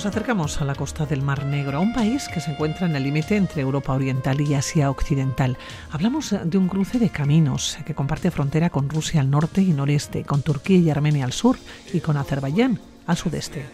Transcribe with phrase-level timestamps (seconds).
[0.00, 2.96] Nos acercamos a la costa del Mar Negro, a un país que se encuentra en
[2.96, 5.58] el límite entre Europa Oriental y Asia Occidental.
[5.90, 10.24] Hablamos de un cruce de caminos que comparte frontera con Rusia al norte y noreste,
[10.24, 11.58] con Turquía y Armenia al sur
[11.92, 13.66] y con Azerbaiyán al sudeste.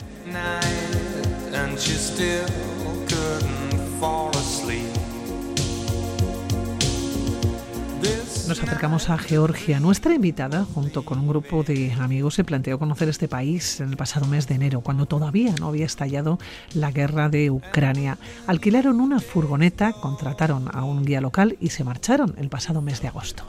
[8.49, 9.80] Nos acercamos a Georgia.
[9.80, 13.97] Nuestra invitada, junto con un grupo de amigos, se planteó conocer este país en el
[13.97, 16.39] pasado mes de enero, cuando todavía no había estallado
[16.73, 18.19] la guerra de Ucrania.
[18.47, 23.09] Alquilaron una furgoneta, contrataron a un guía local y se marcharon el pasado mes de
[23.09, 23.45] agosto.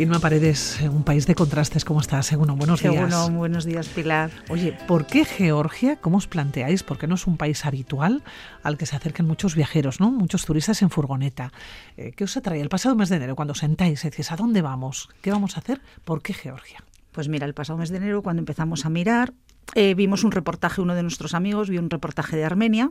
[0.00, 2.24] Irma Paredes, un país de contrastes, ¿cómo estás?
[2.24, 3.12] Según buenos días.
[3.12, 4.30] Según buenos días, Pilar.
[4.48, 5.96] Oye, ¿por qué Georgia?
[6.00, 6.82] ¿Cómo os planteáis?
[6.82, 8.22] ¿Por qué no es un país habitual
[8.62, 10.10] al que se acercan muchos viajeros, ¿no?
[10.10, 11.52] Muchos turistas en furgoneta.
[11.98, 14.62] Eh, ¿Qué os atrae el pasado mes de enero cuando sentáis y decís, ¿a dónde
[14.62, 15.10] vamos?
[15.20, 15.82] ¿Qué vamos a hacer?
[16.06, 16.82] ¿Por qué Georgia?
[17.12, 19.34] Pues mira, el pasado mes de enero, cuando empezamos a mirar,
[19.74, 22.90] eh, vimos un reportaje, uno de nuestros amigos vio un reportaje de Armenia,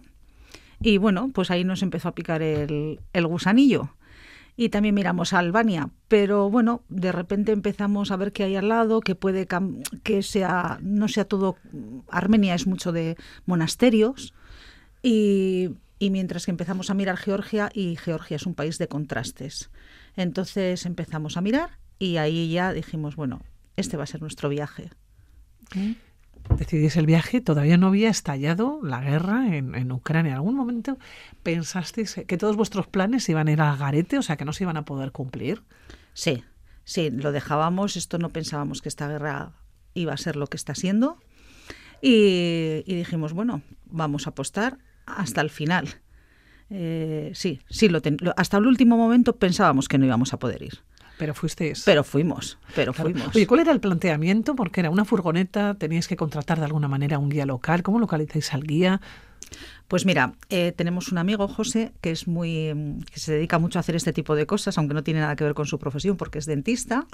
[0.80, 3.96] y bueno, pues ahí nos empezó a picar el, el gusanillo
[4.60, 8.68] y también miramos a Albania, pero bueno, de repente empezamos a ver que hay al
[8.68, 9.48] lado, que puede
[10.04, 11.56] que sea no sea todo
[12.10, 13.16] Armenia es mucho de
[13.46, 14.34] monasterios
[15.02, 19.72] y, y mientras que empezamos a mirar Georgia y Georgia es un país de contrastes.
[20.18, 23.40] Entonces empezamos a mirar y ahí ya dijimos, bueno,
[23.78, 24.90] este va a ser nuestro viaje
[26.58, 30.32] decidís el viaje, todavía no había estallado la guerra en, Ucrania.
[30.32, 30.98] ¿En algún momento
[31.44, 34.64] pensasteis que todos vuestros planes iban a ir al garete, o sea, que no se
[34.64, 35.64] iban a poder cumplir?
[36.14, 36.44] Sí,
[36.84, 37.96] sí, lo dejábamos.
[37.96, 39.54] Esto no pensábamos que esta guerra
[39.94, 41.18] iba a ser lo que está siendo.
[42.02, 45.88] Y, dijimos, bueno, vamos a apostar hasta el final.
[46.70, 48.02] Eh, sí, sí, lo
[48.38, 50.80] hasta el último momento pensábamos que no íbamos a poder ir.
[51.20, 51.84] Pero fuisteis.
[51.84, 53.36] Pero fuimos, pero fuimos.
[53.36, 54.56] Oye, ¿cuál era el planteamiento?
[54.56, 57.84] Porque era una furgoneta, teníais que contratar de alguna manera un guía local.
[57.84, 59.02] ¿Cómo localizáis al guía?
[59.90, 63.80] Pues mira, eh, tenemos un amigo, José, que es muy mm, que se dedica mucho
[63.80, 66.16] a hacer este tipo de cosas, aunque no tiene nada que ver con su profesión,
[66.16, 67.06] porque es dentista.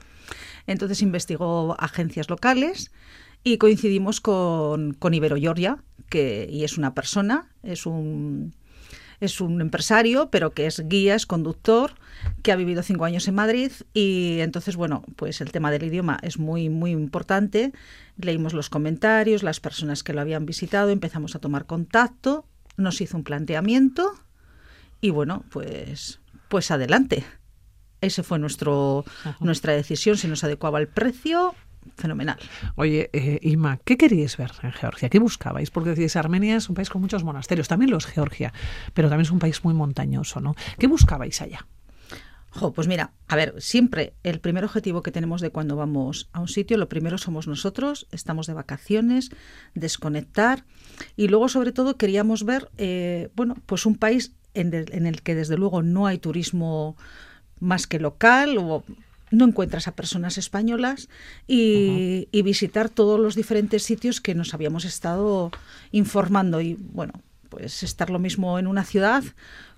[0.67, 2.91] Entonces investigó agencias locales
[3.43, 5.79] y coincidimos con, con Ibero Georgia,
[6.09, 8.53] que y es una persona, es un
[9.19, 11.93] es un empresario, pero que es guía, es conductor,
[12.43, 16.19] que ha vivido cinco años en Madrid y entonces, bueno, pues el tema del idioma
[16.21, 17.71] es muy, muy importante.
[18.17, 22.45] Leímos los comentarios, las personas que lo habían visitado, empezamos a tomar contacto,
[22.77, 24.13] nos hizo un planteamiento
[25.01, 26.19] y bueno, pues,
[26.49, 27.23] pues adelante.
[28.01, 29.05] Ese fue nuestro,
[29.39, 31.55] nuestra decisión, se nos adecuaba el precio
[31.97, 32.37] fenomenal.
[32.75, 35.09] Oye, eh, Ima, ¿qué queríais ver en Georgia?
[35.09, 35.71] ¿Qué buscabais?
[35.71, 38.53] Porque decís, Armenia es un país con muchos monasterios, también lo es Georgia,
[38.93, 40.55] pero también es un país muy montañoso, ¿no?
[40.77, 41.67] ¿Qué buscabais allá?
[42.73, 46.47] Pues mira, a ver, siempre el primer objetivo que tenemos de cuando vamos a un
[46.47, 49.31] sitio, lo primero somos nosotros, estamos de vacaciones,
[49.73, 50.65] desconectar
[51.15, 55.21] y luego sobre todo queríamos ver, eh, bueno, pues un país en el, en el
[55.21, 56.95] que desde luego no hay turismo
[57.59, 58.83] más que local o
[59.31, 61.09] no encuentras a personas españolas
[61.47, 65.51] y, visitar todos los diferentes sitios que nos habíamos estado
[65.91, 66.61] informando.
[66.61, 67.13] Y bueno,
[67.49, 69.23] pues estar lo mismo en una ciudad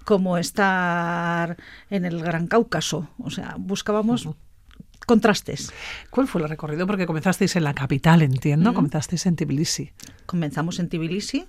[0.08, 1.58] como estar
[1.90, 3.10] en el Gran Cáucaso.
[3.20, 4.30] O sea, buscábamos
[5.06, 5.74] contrastes.
[6.12, 6.88] ¿Cuál fue el recorrido?
[6.88, 8.74] Porque comenzasteis en la capital, entiendo.
[8.74, 9.92] Comenzasteis en Tbilisi.
[10.26, 11.46] Comenzamos en Tbilisi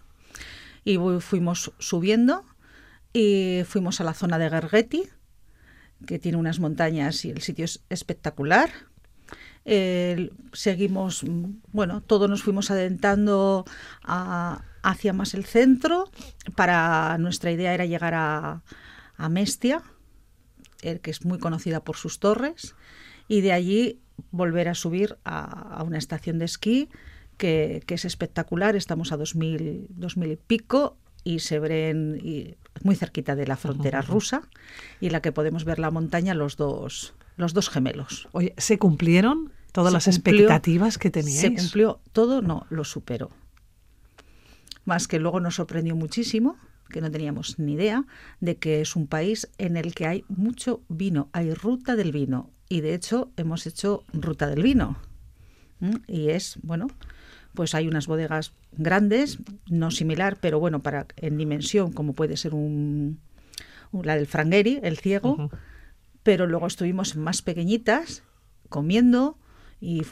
[0.85, 2.45] y fuimos subiendo
[3.13, 5.05] y fuimos a la zona de Gergeti
[6.05, 8.71] que tiene unas montañas y el sitio es espectacular.
[10.53, 11.25] seguimos,
[11.71, 13.65] bueno, todos nos fuimos adentrando
[14.89, 16.11] hacia más el centro.
[16.57, 18.63] Para nuestra idea era llegar a,
[19.17, 19.83] a Mestia,
[20.83, 22.75] el que es muy conocida por sus torres,
[23.29, 24.01] y de allí
[24.31, 26.89] volver a subir a, una estación de esquí
[27.37, 28.77] que, es espectacular.
[28.77, 34.01] Estamos a 2000, 2000 y pico y se ven y muy cerquita de la frontera
[34.01, 34.43] rusa
[35.01, 38.29] y en la que podemos ver la montaña los dos los dos gemelos.
[38.33, 41.41] Oye, ¿se cumplieron todas las expectativas que teníais?
[41.41, 43.31] Se cumplió todo, no, lo superó.
[44.89, 46.57] Más que luego nos sorprendió muchísimo,
[46.89, 48.07] que no teníamos ni idea,
[48.41, 52.49] de que es un país en el que hay mucho vino, hay ruta del vino.
[52.71, 54.97] Y de hecho hemos hecho ruta del vino.
[56.07, 56.87] Y es, bueno,
[57.53, 62.55] pues hay unas bodegas grandes, no similar, pero bueno, para en dimensión, como puede ser
[62.55, 63.21] un,
[63.93, 65.51] la del Frangueri, el ciego,
[66.23, 68.23] pero luego estuvimos más pequeñitas,
[68.71, 69.37] comiendo
[69.83, 70.05] y,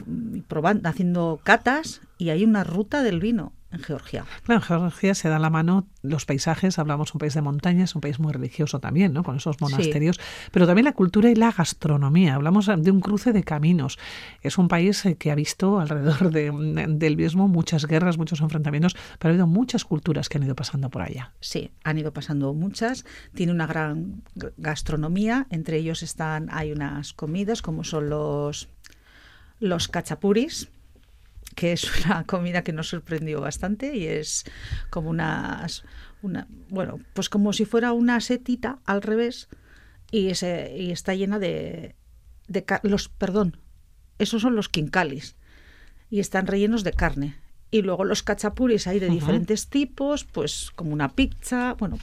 [0.47, 3.53] probando, haciendo catas, y hay una ruta del vino.
[3.71, 4.25] En Georgia.
[4.43, 8.01] Claro, en Georgia se da la mano los paisajes, hablamos un país de montañas, un
[8.01, 9.23] país muy religioso también, ¿no?
[9.23, 10.19] Con esos monasterios,
[10.51, 12.35] pero también la cultura y la gastronomía.
[12.35, 13.97] Hablamos de un cruce de caminos.
[14.41, 19.29] Es un país eh, que ha visto alrededor del mismo muchas guerras, muchos enfrentamientos, pero
[19.29, 21.33] ha habido muchas culturas que han ido pasando por allá.
[21.41, 23.05] Sí, han ido pasando muchas.
[23.33, 24.23] Tiene una gran
[24.57, 25.47] gastronomía.
[25.49, 28.69] Entre ellos están, hay unas comidas como son los
[29.59, 30.69] los cachapuris,
[31.55, 34.45] que es una comida que nos sorprendió bastante y es
[34.89, 35.83] como unas,
[36.21, 39.49] una, bueno, pues como si fuera una setita al revés
[40.11, 41.95] y, ese, y está llena de,
[42.47, 43.59] de los, perdón,
[44.19, 45.35] esos son los quincalis
[46.09, 47.35] y están rellenos de carne.
[47.69, 51.97] Y luego los cachapuris hay de diferentes tipos, pues como una pizza, bueno,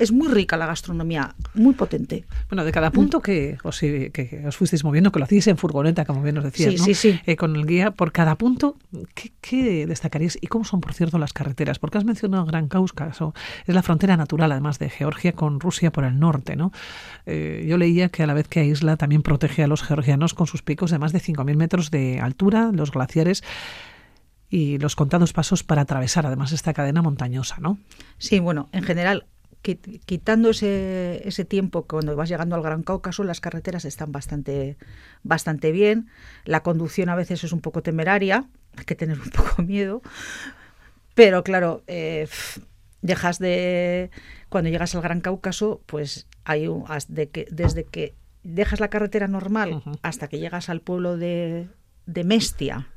[0.00, 2.24] es muy rica la gastronomía, muy potente.
[2.48, 6.06] Bueno, de cada punto que, os, que os fuisteis moviendo, que lo hacéis en furgoneta,
[6.06, 6.84] como bien nos decías, ¿no?
[6.86, 7.20] sí, sí.
[7.26, 8.76] Eh, con el guía, por cada punto,
[9.14, 10.38] ¿qué, ¿qué, destacarías?
[10.40, 11.78] ¿Y cómo son, por cierto, las carreteras?
[11.78, 13.34] Porque has mencionado Gran Cáucaso,
[13.66, 16.72] es la frontera natural, además de Georgia, con Rusia por el norte, ¿no?
[17.26, 20.46] Eh, yo leía que a la vez que Isla también protege a los georgianos con
[20.46, 23.44] sus picos de más de 5.000 metros de altura, los glaciares
[24.50, 27.78] y los contados pasos para atravesar además esta cadena montañosa, ¿no?
[28.18, 29.26] Sí, bueno, en general
[29.62, 34.78] quitando ese, ese, tiempo cuando vas llegando al Gran Cáucaso, las carreteras están bastante,
[35.22, 36.08] bastante bien.
[36.44, 40.00] La conducción a veces es un poco temeraria, hay que tener un poco miedo.
[41.14, 42.26] Pero claro, eh,
[43.02, 44.10] dejas de.
[44.48, 49.28] Cuando llegas al Gran Cáucaso, pues hay un, de que, desde que dejas la carretera
[49.28, 51.68] normal hasta que llegas al pueblo de,
[52.06, 52.88] de Mestia,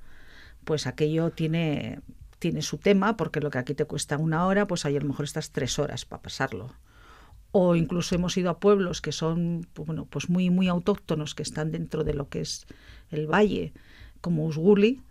[0.64, 2.00] pues aquello tiene
[2.40, 5.08] tiene su tema, porque lo que aquí te cuesta una hora, pues ahí a lo
[5.08, 6.74] mejor estás tres horas para pasarlo.
[7.54, 11.44] O incluso hemos ido a pueblos que son pues bueno, pues muy, muy autóctonos, que
[11.44, 12.66] están dentro de lo que es
[13.12, 13.72] el valle,
[14.20, 15.04] como Usguli,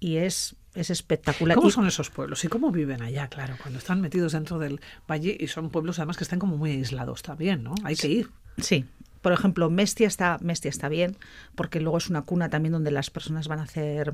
[0.00, 1.56] y es, es espectacular.
[1.56, 5.34] ¿Cómo son esos pueblos y cómo viven allá, claro, cuando están metidos dentro del valle
[5.40, 7.74] y son pueblos además que están como muy aislados también, ¿no?
[7.84, 8.28] Hay que ir.
[8.58, 8.84] Sí,
[9.26, 11.16] por ejemplo, Mestia está, Mestia está bien,
[11.56, 14.12] porque luego es una cuna también donde las personas van a hacer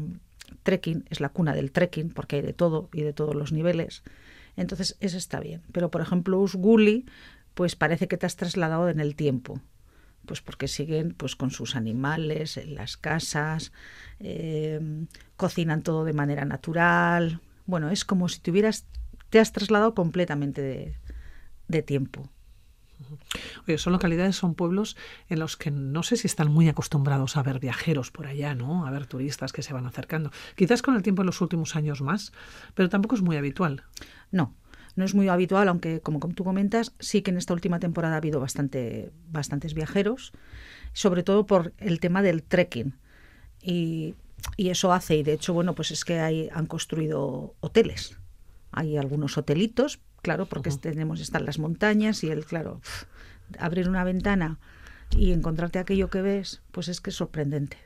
[0.62, 4.02] trekking, es la cuna del trekking, porque hay de todo y de todos los niveles.
[4.56, 5.62] Entonces, eso está bien.
[5.72, 7.06] Pero, por ejemplo, Usguli,
[7.54, 9.60] pues parece que te has trasladado en el tiempo.
[10.26, 13.72] Pues porque siguen pues con sus animales en las casas,
[14.20, 17.40] em, cocinan todo de manera natural.
[17.66, 18.52] Bueno, es como si te
[19.30, 20.96] te has trasladado completamente
[21.68, 22.31] de tiempo.
[23.66, 24.96] Oye, son localidades, son pueblos
[25.28, 28.86] en los que no sé si están muy acostumbrados a ver viajeros por allá, ¿no?
[28.86, 30.30] A ver turistas que se van acercando.
[30.56, 32.32] Quizás con el tiempo en los últimos años más,
[32.74, 33.84] pero tampoco es muy habitual.
[34.30, 34.54] No,
[34.94, 38.18] no es muy habitual, aunque como tú comentas, sí que en esta última temporada ha
[38.18, 40.32] habido bastante, bastantes viajeros,
[40.92, 42.98] sobre todo por el tema del trekking.
[43.62, 44.14] Y,
[44.58, 48.18] eso hace, y de hecho, bueno, pues es que hay, han construido hoteles.
[48.72, 52.80] Hay algunos hotelitos, claro, porque tenemos, están las montañas y el, claro,
[53.58, 54.58] abrir una ventana
[55.10, 57.76] y encontrarte aquello que ves, pues es que es sorprendente.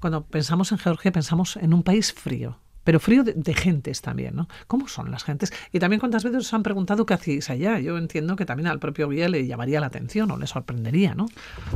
[0.00, 4.48] Cuando pensamos en Georgia pensamos en un país frío, pero frío de, gentes también, ¿no?
[4.66, 5.52] ¿Cómo son las gentes?
[5.72, 7.78] Y también cuántas veces os han preguntado qué hacéis allá.
[7.78, 11.26] Yo entiendo que también al propio guía le llamaría la atención o le sorprendería, ¿no?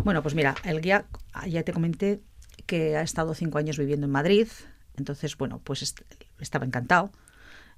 [0.04, 1.06] Bueno, pues mira, el guía,
[1.48, 2.20] ya te comenté
[2.66, 4.48] que ha estado cinco años viviendo en Madrid,
[4.96, 5.94] entonces, bueno, pues
[6.40, 7.12] estaba encantado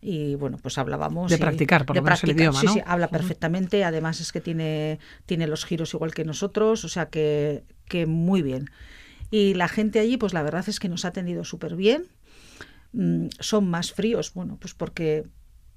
[0.00, 1.31] y bueno, pues hablábamos.
[1.31, 3.85] De practicar, por lo menos el idioma, Sí, sí, habla perfectamente.
[3.85, 8.43] Además es que tiene, tiene los giros igual que nosotros, o sea que, que muy
[8.43, 8.71] bien.
[9.31, 12.07] Y la gente allí, pues la verdad es que nos ha atendido súper bien.
[12.93, 15.25] Mm, son más fríos, bueno, pues porque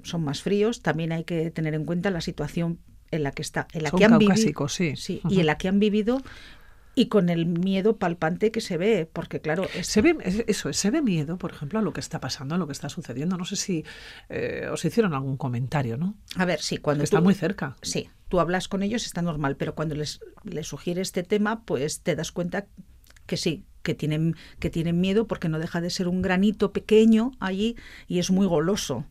[0.04, 0.82] son más fríos.
[0.82, 4.06] También hay que tener en cuenta la situación en la que está, en la que
[4.06, 6.22] han vivido, sí, sí y en la que han vivido
[6.94, 9.66] y con el miedo palpante que se ve, porque claro...
[9.82, 10.18] Se ve,
[10.48, 12.90] eso, se ve miedo, por ejemplo, a lo que está pasando, a lo que está
[12.90, 13.38] sucediendo.
[13.38, 13.86] No sé si
[14.30, 16.16] eh, os hicieron algún comentario, ¿no?
[16.36, 17.04] A ver, sí, cuando...
[17.04, 17.78] Está muy cerca.
[17.82, 22.02] Sí, tú hablas con ellos, está normal, pero cuando les, les sugiere este tema, pues
[22.02, 22.68] te das cuenta
[23.26, 27.32] que sí, que tienen, que tienen miedo porque no deja de ser un granito pequeño
[27.40, 29.06] allí y es muy goloso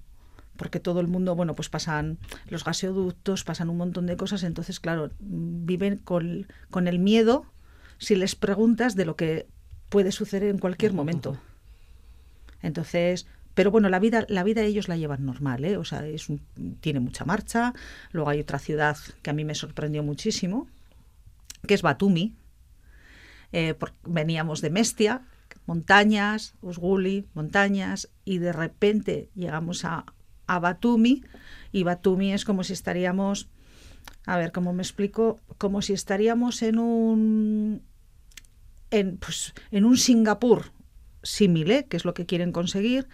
[0.56, 2.18] porque todo el mundo, bueno, pues pasan
[2.50, 7.46] los gaseoductos, pasan un montón de cosas, entonces, claro, viven con, con el miedo
[8.00, 9.46] si les preguntas de lo que
[9.90, 11.38] puede suceder en cualquier momento.
[12.62, 15.76] Entonces, pero bueno, la vida, la vida ellos la llevan normal, ¿eh?
[15.76, 16.28] O sea, es
[16.80, 17.74] tiene mucha marcha.
[18.10, 20.66] Luego hay otra ciudad que a mí me sorprendió muchísimo,
[21.66, 22.34] que es Batumi.
[23.52, 25.22] Eh, veníamos de Mestia,
[25.66, 30.06] montañas, Usguli, montañas, y de repente llegamos a,
[30.46, 31.24] a Batumi,
[31.72, 33.48] y Batumi es como si estaríamos,
[34.24, 35.38] a ver, ¿cómo me explico?
[35.58, 37.82] Como si estaríamos en un
[38.90, 40.72] en, pues, en un Singapur
[41.22, 43.08] similar, que es lo que quieren conseguir,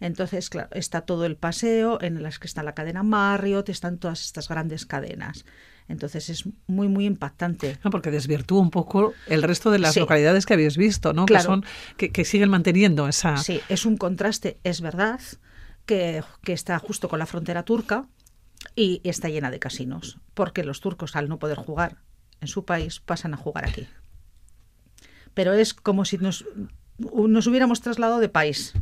[0.00, 4.24] Entonces, claro, está todo el paseo en las que está la cadena Marriott, están todas
[4.24, 5.44] estas grandes cadenas.
[5.88, 7.78] Entonces es muy, muy impactante.
[7.82, 11.26] No, porque desvirtúa un poco el resto de las localidades que habéis visto, ¿no?
[11.26, 11.64] Que, son,
[11.96, 13.38] que, siguen manteniendo esa...
[13.38, 15.20] Sí, es un contraste, es verdad,
[15.86, 18.06] que, que está justo con la frontera turca
[18.76, 21.96] y está llena de casinos, porque los turcos al no poder jugar
[22.40, 23.88] en su país pasan a jugar aquí.
[25.38, 26.44] Pero es como si nos,
[26.98, 28.74] nos hubiéramos trasladado de país.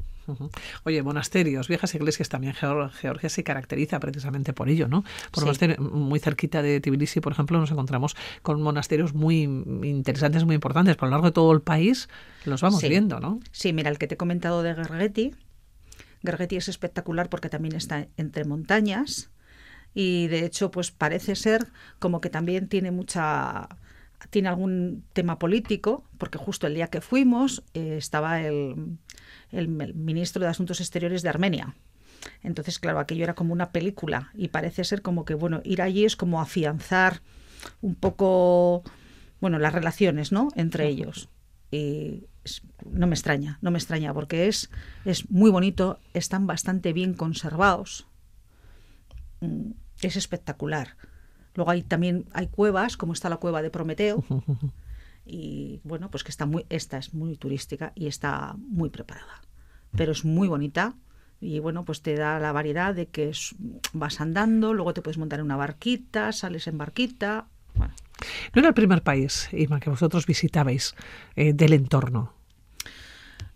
[0.84, 2.54] Oye, monasterios, viejas iglesias también.
[2.54, 5.04] Georgia se caracteriza precisamente por ello, ¿no?
[5.32, 5.44] Por
[5.78, 10.96] muy cerquita de Tbilisi, por ejemplo, nos encontramos con monasterios muy interesantes, muy importantes.
[10.96, 12.08] Por lo largo de todo el país
[12.46, 13.38] los vamos viendo, ¿no?
[13.52, 15.34] Sí, mira, el que te he comentado de Gergeti.
[16.24, 19.28] Gergeti es espectacular porque también está entre montañas
[19.92, 21.66] y de hecho, pues parece ser
[21.98, 23.68] como que también tiene mucha
[24.30, 28.98] tiene algún tema político, porque justo el día que fuimos eh, estaba el,
[29.50, 31.74] el, ministro de Asuntos Exteriores de Armenia.
[32.42, 36.04] Entonces, claro, aquello era como una película y parece ser como que, bueno, ir allí
[36.04, 37.20] es como afianzar
[37.80, 38.82] un poco,
[39.40, 40.48] bueno, las relaciones, ¿no?
[40.56, 41.28] Entre ellos.
[41.70, 42.24] Y
[42.84, 44.70] no me extraña, no me extraña, porque es,
[45.04, 48.06] es muy bonito, están bastante bien conservados.
[49.40, 50.96] Mm, es espectacular.
[51.56, 54.24] Luego hay también hay cuevas, como está la cueva de Prometeo.
[55.26, 59.42] y bueno, pues que está muy, esta es muy turística y está muy preparada.
[59.96, 60.94] Pero es muy bonita
[61.40, 63.32] y bueno, pues te da la variedad de que
[63.92, 67.48] vas andando, luego te puedes montar en una barquita, sales en barquita.
[68.54, 70.94] No era el primer país, Ima, que vosotros visitabais
[71.34, 72.32] eh, del entorno.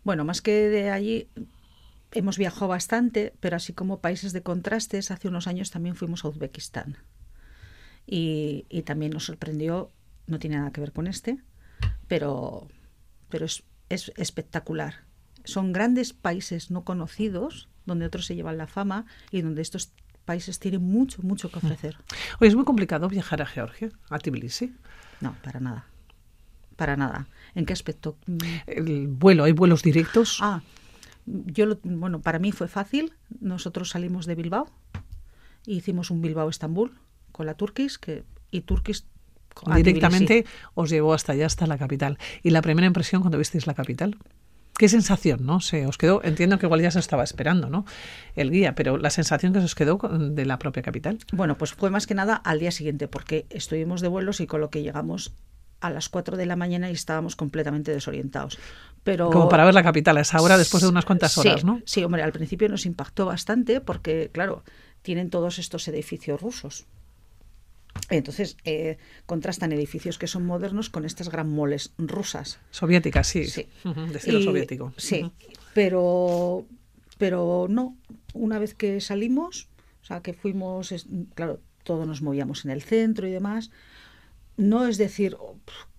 [0.04, 1.28] Bueno, más que de allí,
[2.12, 6.28] hemos viajado bastante, pero así como países de contrastes, hace unos años también fuimos a
[6.28, 6.99] Uzbekistán.
[8.07, 9.90] Y, y también nos sorprendió,
[10.26, 11.38] no tiene nada que ver con este,
[12.09, 12.69] pero,
[13.28, 15.04] pero es, es espectacular.
[15.45, 19.92] Son grandes países no conocidos, donde otros se llevan la fama y donde estos
[20.25, 21.97] países tienen mucho, mucho que ofrecer.
[22.40, 24.75] Oye, ¿es muy complicado viajar a Georgia, a Tbilisi?
[25.21, 25.87] No, para nada.
[26.76, 27.28] Para nada.
[27.54, 28.16] ¿En qué aspecto?
[28.66, 30.38] El vuelo, ¿hay vuelos directos?
[30.40, 30.62] Ah,
[31.26, 33.14] yo, bueno, para mí fue fácil.
[33.40, 34.71] Nosotros salimos de Bilbao,
[35.66, 36.99] e hicimos un Bilbao-Estambul
[37.40, 39.02] con la Turkish, que, y Turkish
[39.75, 40.44] directamente
[40.75, 42.18] os llevó hasta allá, hasta la capital.
[42.42, 44.18] ¿Y la primera impresión cuando visteis la capital?
[44.76, 45.62] ¿Qué sensación, no?
[45.62, 47.87] Se os quedó, entiendo que igual ya se estaba esperando, ¿no?
[48.37, 51.16] El guía, pero la sensación que se os quedó de la propia capital.
[51.32, 54.61] Bueno, pues fue más que nada al día siguiente, porque estuvimos de vuelos y con
[54.61, 55.32] lo que llegamos
[55.80, 58.59] a las 4 de la mañana y estábamos completamente desorientados.
[59.02, 61.80] Pero, Como para ver la capital a esa hora después de unas cuantas horas, ¿no?
[61.87, 64.62] Sí, hombre, al principio nos impactó bastante porque, claro,
[65.02, 66.87] tienen todos estos edificios rusos.
[68.09, 72.59] Entonces eh, contrastan edificios que son modernos con estas gran moles rusas.
[72.70, 73.44] Soviéticas, sí.
[73.47, 73.66] Sí.
[73.85, 74.92] de estilo soviético.
[74.97, 75.30] Sí,
[75.75, 76.66] pero,
[77.18, 77.97] pero no.
[78.32, 79.68] Una vez que salimos,
[80.02, 80.94] o sea, que fuimos,
[81.35, 83.70] claro, todos nos movíamos en el centro y demás,
[84.56, 85.59] no es decir, oh,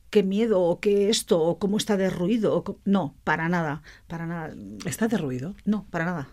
[0.09, 2.63] qué miedo, o qué esto, o cómo está derruido.
[2.85, 4.53] no, para nada, para nada.
[4.85, 5.55] ¿Está derruido?
[5.65, 6.29] No, para nada,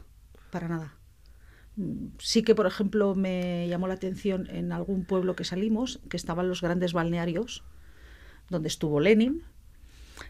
[0.50, 0.94] para nada.
[2.18, 6.48] Sí que, por ejemplo, me llamó la atención en algún pueblo que salimos, que estaban
[6.48, 7.62] los grandes balnearios,
[8.48, 9.44] donde estuvo Lenin,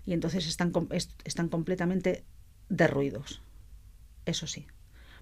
[0.05, 0.73] y entonces están,
[1.25, 2.25] están completamente
[2.69, 3.41] derruidos.
[4.27, 4.67] Eso sí.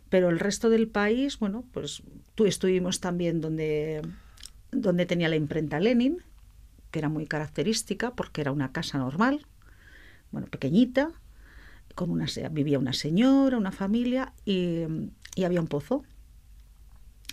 [0.09, 2.03] Pero el resto del país, bueno, pues
[2.35, 4.03] tú estuvimos también donde,
[4.73, 6.23] donde tenía la imprenta Lenin,
[6.91, 9.47] que era muy característica porque era una casa normal,
[10.33, 11.13] bueno, pequeñita,
[11.95, 14.83] con una, vivía una señora, una familia y,
[15.37, 16.05] y había un pozo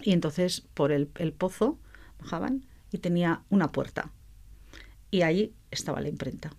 [0.03, 1.79] y entonces por el, pozo
[2.19, 4.11] bajaban y tenía una puerta.
[5.09, 6.51] Y ahí estaba la imprenta.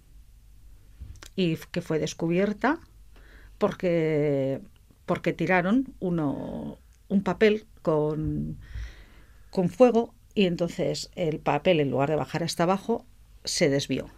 [1.36, 2.80] Y que fue descubierta
[3.58, 4.60] porque,
[5.06, 8.58] porque tiraron uno, un papel con,
[9.50, 13.04] con fuego y entonces el papel, en lugar de bajar hasta abajo,
[13.44, 14.08] se desvió.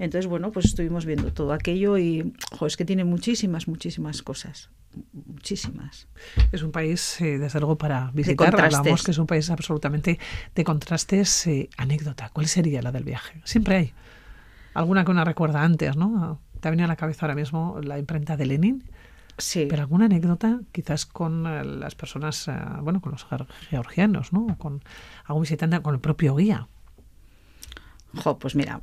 [0.00, 2.32] Entonces, bueno, pues estuvimos viendo todo aquello y
[2.66, 4.70] es que tiene muchísimas, muchísimas cosas
[5.12, 6.08] muchísimas.
[6.52, 8.60] Es un país, eh, desde luego, para visitar.
[8.60, 10.18] Hablamos que es un país absolutamente
[10.54, 11.46] de contrastes.
[11.46, 13.40] Eh, anécdota, ¿cuál sería la del viaje?
[13.44, 13.94] Siempre hay.
[14.74, 16.40] Alguna que una recuerda antes, ¿no?
[16.60, 18.84] Te ha venido a la cabeza ahora mismo la imprenta de Lenin.
[19.38, 19.66] Sí.
[19.68, 22.50] Pero alguna anécdota, quizás con eh, las personas,
[22.82, 23.26] bueno, con los
[23.70, 24.58] georgianos, ¿no?
[24.58, 24.82] Con
[25.24, 26.68] algún visitante, con el propio guía.
[28.22, 28.82] Jo, pues mira,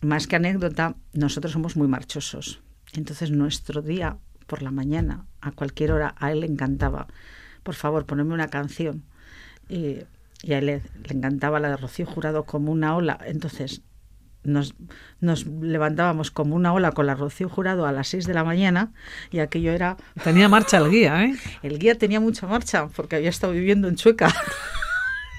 [0.00, 2.60] más que anécdota, nosotros somos muy marchosos.
[2.94, 7.06] Entonces nuestro día por la mañana, a cualquier hora, a él le encantaba,
[7.62, 9.04] por favor, ponerme una canción.
[9.68, 9.98] Y,
[10.50, 13.18] a él le, encantaba la de Rocío Jurado como una ola.
[13.26, 13.82] Entonces,
[14.42, 14.74] nos,
[15.20, 18.92] nos levantábamos como una ola con la Rocío Jurado a las 6 de la mañana
[19.30, 19.98] y aquello era...
[20.24, 21.36] Tenía marcha el guía, ¿eh?
[21.62, 24.34] El guía tenía mucha marcha porque había estado viviendo en Chueca.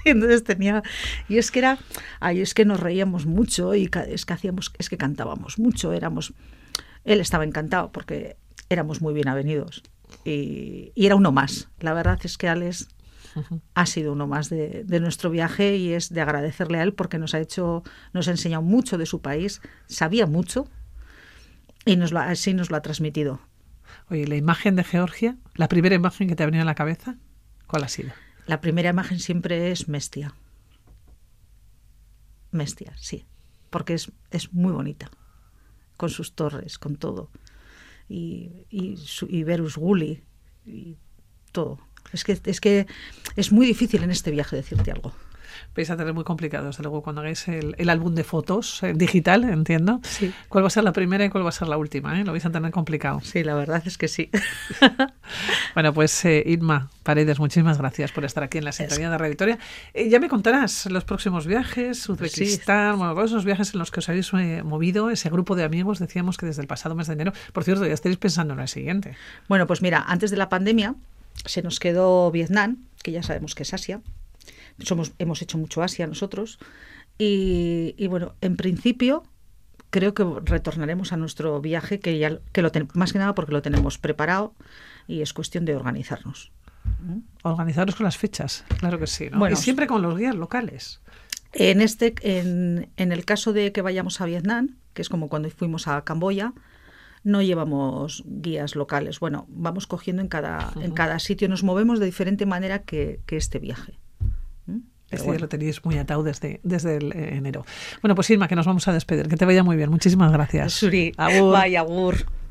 [0.04, 0.82] y entonces tenía
[1.28, 1.78] y es que era
[2.20, 6.34] ay es que nos reíamos mucho y es que hacíamos es que cantábamos mucho éramos
[7.04, 8.36] él estaba encantado porque
[8.68, 9.82] éramos muy bien avenidos
[10.24, 12.88] y, y era uno más la verdad es que Alex
[13.74, 17.18] ha sido uno más de, de, nuestro viaje y es de agradecerle a él porque
[17.18, 17.82] nos ha hecho,
[18.12, 20.68] nos ha enseñado mucho de su país, sabía mucho
[21.84, 23.40] y nos lo, así nos lo ha transmitido.
[24.10, 27.16] Oye, la imagen de Georgia, la primera imagen que te ha venido a la cabeza,
[27.66, 28.12] ¿cuál ha sido?
[28.46, 30.34] La primera imagen siempre es Mestia.
[32.50, 33.24] Mestia, sí,
[33.70, 35.10] porque es, es muy bonita,
[35.96, 37.30] con sus torres, con todo.
[38.08, 40.22] Y, y, su, y Verus Guli,
[40.66, 40.98] y
[41.52, 41.78] todo.
[42.12, 42.86] Es que, es que
[43.36, 45.14] es muy difícil en este viaje decirte algo.
[45.74, 48.98] Vais a tener muy complicado, desde luego, cuando hagáis el, el álbum de fotos el
[48.98, 50.00] digital, entiendo.
[50.02, 50.32] Sí.
[50.48, 52.20] ¿Cuál va a ser la primera y cuál va a ser la última?
[52.20, 52.24] ¿eh?
[52.24, 53.20] Lo vais a tener complicado.
[53.22, 54.30] Sí, la verdad es que sí.
[55.74, 59.30] bueno, pues eh, Irma Paredes, muchísimas gracias por estar aquí en la sintonía de Radio
[59.30, 59.58] Victoria.
[59.94, 62.98] Eh, ya me contarás los próximos viajes, Uzbekistán, sí.
[62.98, 65.98] bueno, todos esos viajes en los que os habéis eh, movido, ese grupo de amigos,
[65.98, 67.32] decíamos que desde el pasado mes de enero.
[67.52, 69.16] Por cierto, ya estáis pensando en el siguiente.
[69.48, 70.94] Bueno, pues mira, antes de la pandemia
[71.44, 74.00] se nos quedó Vietnam, que ya sabemos que es Asia.
[74.84, 76.58] Somos, hemos hecho mucho Asia nosotros.
[77.18, 79.24] Y, y bueno, en principio
[79.90, 83.52] creo que retornaremos a nuestro viaje, que ya que lo ten, más que nada porque
[83.52, 84.54] lo tenemos preparado
[85.06, 86.50] y es cuestión de organizarnos.
[87.00, 87.18] ¿Mm?
[87.42, 89.28] Organizaros con las fechas, claro que sí.
[89.30, 89.38] ¿no?
[89.38, 91.00] Bueno, y siempre con los guías locales.
[91.52, 95.50] En, este, en, en el caso de que vayamos a Vietnam, que es como cuando
[95.50, 96.54] fuimos a Camboya,
[97.24, 99.20] no llevamos guías locales.
[99.20, 100.84] Bueno, vamos cogiendo en cada, uh -huh.
[100.84, 103.98] en cada sitio, nos movemos de diferente manera que, que este viaje.
[105.12, 105.14] ¿Mm?
[105.14, 105.40] Este bueno.
[105.40, 107.64] lo tenéis muy atado desde, desde el eh, enero.
[108.00, 109.28] Bueno, pues Irma, que nos vamos a despedir.
[109.28, 109.90] Que te vaya muy bien.
[109.90, 110.72] Muchísimas gracias.
[110.72, 111.12] Suri.
[111.16, 111.58] Agur.
[111.60, 112.26] Bye, agur.